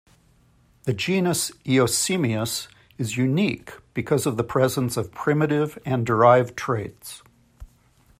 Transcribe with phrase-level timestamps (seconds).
[0.85, 2.67] The genus "Eosimias"
[2.97, 7.21] is unique because of the presence of primitive and derived traits.